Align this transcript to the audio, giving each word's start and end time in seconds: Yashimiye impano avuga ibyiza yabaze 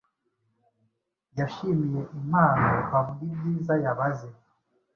Yashimiye 1.37 2.01
impano 2.17 2.73
avuga 2.99 3.21
ibyiza 3.27 3.73
yabaze 3.83 4.27